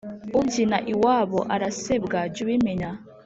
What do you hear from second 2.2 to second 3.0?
jy’ubimenya